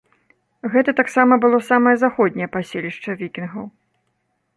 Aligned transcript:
Гэта 0.75 0.93
таксама 0.99 1.33
было 1.43 1.59
самае 1.67 1.93
заходняе 2.05 2.47
паселішча 2.57 3.17
вікінгаў. 3.21 3.65